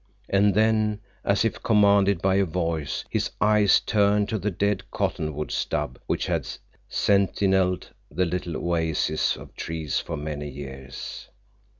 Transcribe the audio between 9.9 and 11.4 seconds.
for many years.